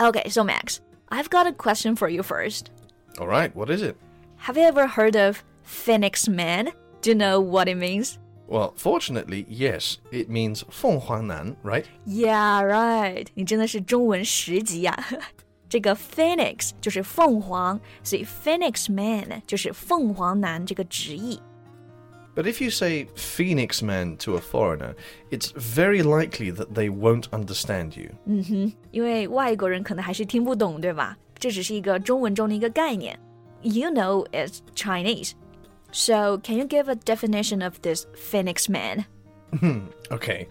[0.00, 2.70] Okay, so Max, I've got a question for you first.
[3.18, 3.96] All right, what is it?
[4.36, 6.72] Have you ever heard of Phoenix Man?
[7.02, 8.18] Do you know what it means?
[8.48, 9.98] Well, fortunately, yes.
[10.10, 11.84] It means 凤凰男, right?
[12.06, 13.26] Yeah, right.
[13.34, 14.96] 你真的是中文十级呀、
[15.68, 21.40] 这个 phoenix 就是凤凰，所以 phoenix man 就是凤凰男这个直译。
[22.36, 24.94] But if you say Phoenix man to a foreigner,
[25.30, 28.10] it's very likely that they won't understand you.
[28.90, 31.16] 因为外国人可能还是听不懂，对吧？
[31.38, 33.18] 这只是一个中文中的一个概念。
[33.60, 35.32] You know it's Chinese.
[35.92, 39.04] So, can you give a definition of this Phoenix Man?
[40.10, 40.46] Okay.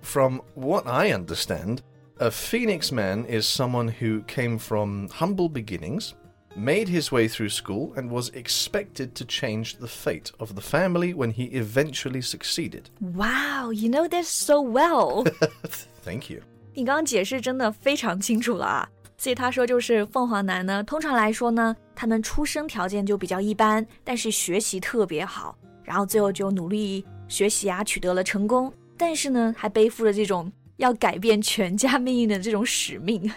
[0.00, 1.82] From what I understand,
[2.18, 6.14] a Phoenix man is someone who came from humble beginnings,
[6.56, 11.14] made his way through school, and was expected to change the fate of the family
[11.14, 12.84] when he eventually succeeded.
[13.00, 15.24] Wow, you know this so well.
[16.04, 16.40] Thank you.
[16.74, 18.88] 你刚刚解释真的非常清楚了啊。
[19.18, 33.32] 所以他说，就是凤凰男呢，通常来说呢，他们出生条件就比较一般，但是学习特别好，然后最后就努力学习啊，取得了成功，但是呢，还背负着这种要改变全家命运的这种使命。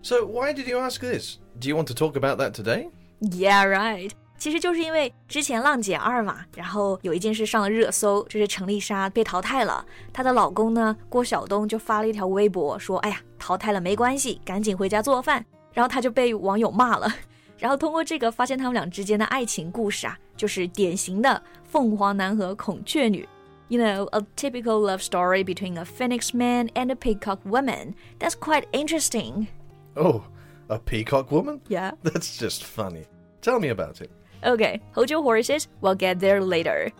[0.00, 1.36] So, why did you ask this?
[1.63, 2.89] Do you want to talk about that today?
[3.21, 4.11] Yeah, right.
[4.37, 9.85] 其实就是因为之前《浪姐二》嘛，然后有一件事上了热搜，就是程莉莎被淘汰了。
[10.11, 17.07] 她的老公呢，郭晓东就发了一条微博说：“哎呀，淘汰了没关系，赶紧回家做饭。”然后她就被网友骂了。
[17.57, 23.25] 然后通过这个发现他们俩之间的爱情故事啊，就是典型的凤凰男和孔雀女。
[23.69, 27.93] You know, a typical love story between a phoenix man and a peacock woman.
[28.19, 29.47] That's quite interesting.
[29.95, 30.23] Oh.
[30.68, 31.60] a peacock woman?
[31.68, 31.92] Yeah.
[32.02, 33.06] That's just funny.
[33.40, 34.10] Tell me about it.
[34.44, 35.68] Okay, hold your horses.
[35.80, 36.90] We'll get there later.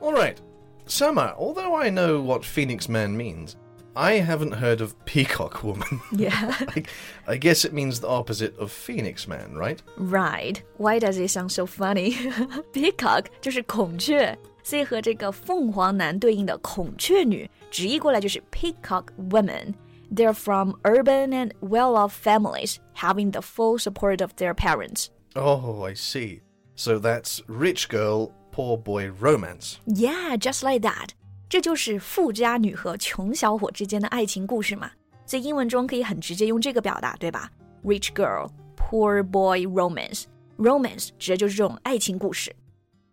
[0.00, 0.40] All right.
[0.86, 3.56] Summer, although I know what Phoenix Man means,
[3.94, 6.00] I haven't heard of Peacock Woman.
[6.12, 6.54] Yeah.
[6.60, 6.84] I,
[7.26, 9.82] I guess it means the opposite of Phoenix Man, right?
[9.96, 10.62] Right.
[10.76, 12.14] Why does it sound so funny?
[12.72, 19.74] Peacock 就是孔雀，所以和这个凤凰男对应的孔雀女直译过来就是 peacock women.
[20.12, 25.08] They're from urban and well-off families, having the full support of their parents.
[25.34, 26.40] Oh, I see.
[26.74, 29.76] So that's rich girl, poor boy romance.
[29.86, 31.10] Yeah, just like that.
[31.48, 34.90] 这就是富家女和穷小伙之间的爱情故事嘛。
[35.26, 37.50] 所以英文中可以很直接用这个表达，对吧？
[37.84, 40.24] Rich girl, poor boy romance.
[40.56, 42.54] Romance 指的就是这种爱情故事。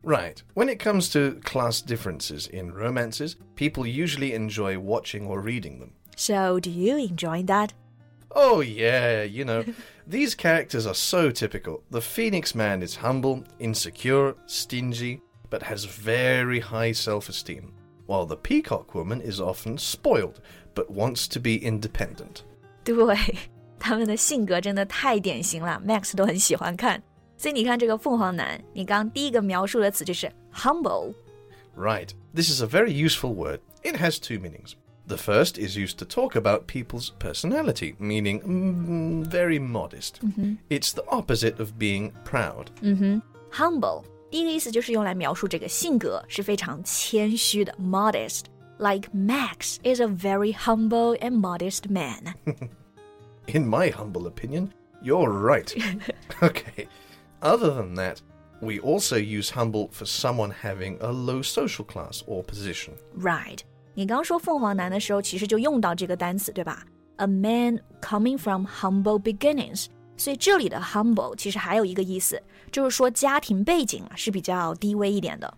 [0.02, 0.38] Right.
[0.54, 5.90] When it comes to class differences in romances, people usually enjoy watching or reading them.
[6.20, 7.74] So, do you enjoy that?
[8.32, 9.64] Oh, yeah, you know,
[10.06, 11.84] these characters are so typical.
[11.92, 17.72] The Phoenix Man is humble, insecure, stingy, but has very high self esteem,
[18.08, 20.42] while the Peacock Woman is often spoiled,
[20.74, 22.44] but wants to be independent.
[22.84, 23.18] 对，
[23.80, 27.02] 他们的性格真的太典型了，Max 都很喜欢看。
[27.38, 31.14] 所以你看这个凤凰男，你刚刚第一个描述的词就是 humble。
[31.78, 33.60] Right, this is a very useful word.
[33.84, 34.74] It has two meanings.
[35.10, 40.20] The first is used to talk about people's personality, meaning mm, very modest.
[40.70, 42.72] It's the opposite of being proud.
[43.52, 52.34] humble 第一个意思就是用来描述这个性格是非常谦虚的，modest。Like Max is a very humble and modest man.
[53.48, 55.72] In my humble opinion, you're right.
[56.42, 56.88] okay.
[57.42, 58.22] Other than that,
[58.60, 62.96] we also use humble for someone having a low social class or position.
[63.14, 63.64] Right？
[64.00, 66.84] 你刚说凤凰男的时候，其实就用到这个单词，对吧？
[67.18, 69.88] A man coming from humble beginnings。
[70.18, 72.42] 所以这里的 humble 其实还有一个意思，
[72.72, 75.54] 就是说家庭背景啊是比较低微一点的。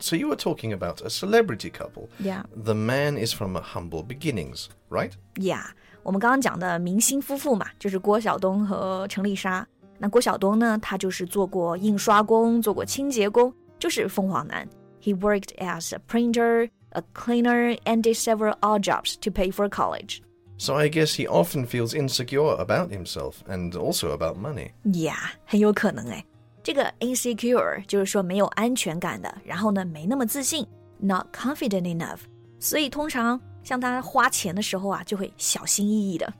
[0.00, 2.08] So you were talking about a celebrity couple.
[2.22, 2.44] Yeah.
[2.54, 5.12] The man is from a humble beginnings, right?
[5.34, 5.64] Yeah，
[6.02, 9.66] 我们刚刚讲的明星夫妇嘛，就是郭晓东和程丽莎。
[9.98, 14.68] 那郭晓东呢，他就是做过印刷工，做过清洁工，就是凤凰男。
[15.02, 20.22] He worked as a printer, a cleaner, and did several odd jobs to pay for college.
[20.56, 24.72] So I guess he often feels insecure about himself and also about money.
[24.84, 25.14] Yeah，
[25.46, 26.24] 很有可能哎。
[26.62, 30.66] 这个 insecure 就是说没有安全感的，然后呢没那么自信，
[30.98, 32.20] not confident enough。
[32.58, 36.32] 所以通常像他花钱的时候啊，就会小心翼翼的。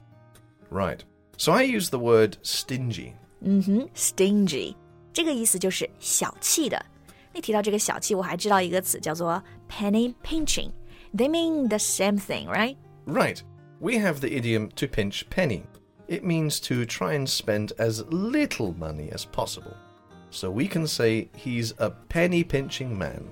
[0.70, 0.98] Right.
[1.36, 3.12] So I use the word stingy.
[3.40, 4.74] 嗯哼，stingy，
[5.12, 6.84] 这个意思就是小气的。
[7.32, 12.76] 那提到这个小气，我还知道一个词叫做 penny pinching。They mean the same thing, right?
[13.06, 13.40] Right.
[13.80, 15.62] We have the idiom to pinch penny.
[16.08, 19.76] It means to try and spend as little money as possible.
[20.30, 23.24] So we can say he's a penny pinching man.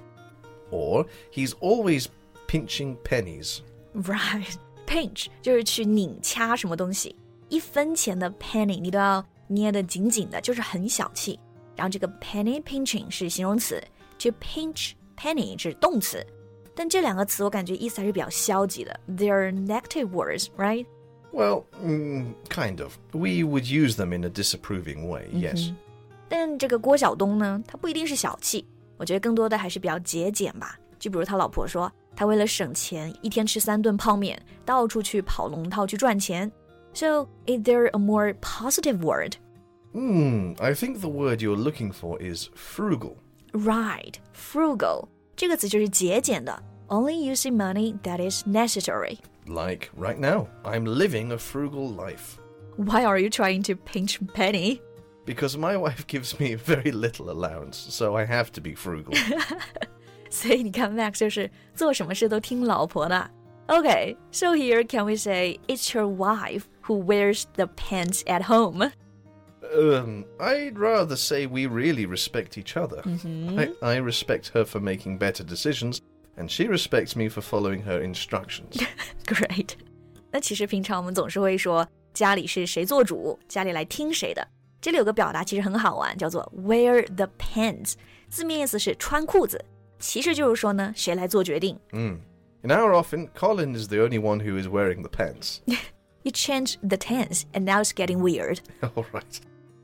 [0.71, 2.09] Or he's always
[2.47, 3.61] pinching pennies.
[3.95, 4.57] Right,
[4.87, 7.17] pinch 就是去拧掐什么东西，
[7.49, 11.39] 一分钱的 penny 你都要捏得紧紧的，就是很小气。
[11.75, 13.83] 然后这个 penny pinching 是形容词，
[14.19, 16.25] to pinch penny 是动词。
[16.75, 20.85] 但这两个词我感觉意思还是比较消极的，they're negative words, right?
[21.33, 22.95] Well, mm, kind of.
[23.13, 25.73] We would use them in a disapproving way, yes.
[26.29, 28.67] 但这个郭晓东呢，他不一定是小气，
[28.97, 30.79] 我觉得更多的还是比较节俭吧。
[30.99, 36.51] 就比如他老婆说，他为了省钱，一天吃三顿泡面，到处去跑龙套去赚钱。
[36.95, 39.35] So, is there a more positive word?
[39.93, 43.17] Hmm, I think the word you're looking for is frugal.
[43.53, 45.09] Right, frugal.
[45.35, 49.19] 这个词就是节俭的，only using money that is necessary.
[49.47, 52.39] Like right now, I'm living a frugal life.
[52.77, 54.81] Why are you trying to pinch Penny?
[55.25, 59.17] Because my wife gives me very little allowance, so I have to be frugal.
[60.29, 63.31] 所以你看，Max 就是做什么事都听老婆的。
[63.69, 68.93] Okay, so here can we say it's your wife who wears the pants at home?
[69.75, 73.03] Um, I'd rather say we really respect each other.
[73.59, 76.01] I, I respect her for making better decisions,
[76.37, 78.81] and she respects me for following her instructions.
[79.27, 79.75] Great.
[80.31, 84.47] 那其实平常我们总是会说家里是谁做主，家里来听谁的。
[84.81, 87.95] 这里有个表达其实很好玩，叫做 wear the pants，
[88.29, 89.65] 字面意思是穿裤子，
[89.99, 91.77] 其实就是说呢，谁来做决定。
[91.93, 92.21] In
[92.71, 95.59] our office, Colin is the only one who is wearing the pants.
[96.23, 98.59] You change the tense, and now it's getting weird.
[98.95, 99.41] All right.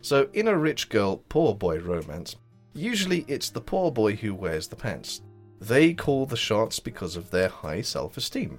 [0.07, 2.35] So, in a rich girl, poor boy romance,
[2.75, 5.21] usually it's the poor boy who wears the pants.
[5.61, 8.59] They call the shots because of their high self esteem.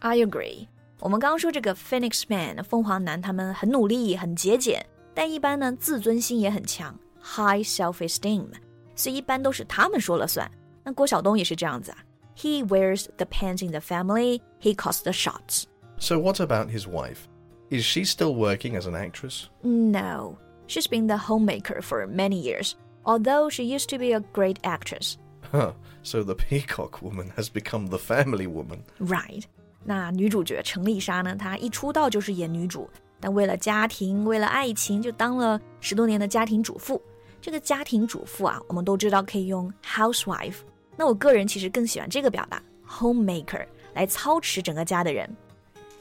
[0.00, 0.66] I agree.
[0.98, 8.46] 我们刚刚说这个 Phoenix Man 凤凰男，他们很努力，很节俭，但一般呢自尊心也很强，high self-esteem，
[8.96, 10.50] 所以一般都是他们说了算。
[10.82, 11.98] 那郭晓东也是这样子啊，
[12.36, 14.40] He wears the pants in the family.
[14.60, 15.64] He calls the shots.
[15.98, 17.28] So, what about his wife?
[17.70, 19.44] Is she still working as an actress?
[19.62, 22.73] No, She's been the homemaker for many years,
[23.03, 25.15] although she used to be a great actress.
[25.51, 28.79] Huh, so the peacock woman has become the family woman.
[28.99, 29.43] Right.
[29.83, 31.35] 那女主角程莉莎呢？
[31.35, 32.89] 她一出道就是演女主，
[33.19, 37.01] 但为了家庭，为了爱情，就当了十多年的家庭主妇。
[37.39, 40.61] 这个家庭主妇啊，我们都知道可以用 housewife。
[40.97, 42.59] 那我个人其实更喜欢这个表达
[42.89, 43.63] homemaker
[43.93, 45.29] 来操持整个家的人。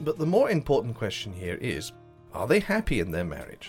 [0.02, 1.92] But the more important question here is,
[2.32, 3.68] are they happy in their marriage?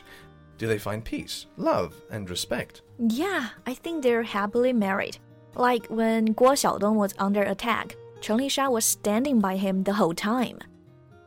[0.58, 2.82] Do they find peace, love, and respect?
[2.98, 5.16] Yeah, I think they're happily married.
[5.54, 10.14] Like when Guo Xiaodong was under attack, Chen Lisha was standing by him the whole
[10.14, 10.58] time.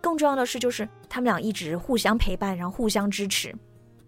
[0.02, 3.56] 更重要的是，就是他们俩一直互相陪伴，然后互相支持。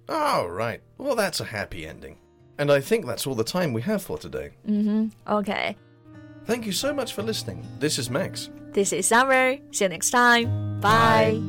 [0.07, 0.81] Oh, right.
[0.97, 2.17] Well, that's a happy ending.
[2.57, 4.51] And I think that's all the time we have for today.
[5.25, 5.75] Okay,
[6.45, 7.65] Thank you so much for listening.
[7.79, 8.49] This is Max.
[8.73, 9.57] this is Summer.
[9.71, 10.79] See you next time.
[10.79, 11.48] Bye.